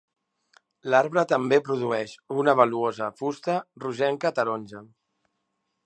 L'arbre 0.93 1.23
també 1.31 1.59
produeix 1.67 2.15
una 2.45 2.57
valuosa 2.61 3.11
fusta 3.21 3.59
rogenca-taronja. 3.85 4.83